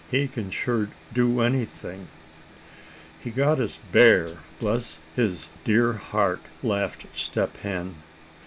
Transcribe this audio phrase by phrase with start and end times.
[0.09, 2.07] He can sure do anything!"
[3.19, 4.25] "He got his bear,
[4.59, 7.93] bless his dear old heart," laughed Step Hen.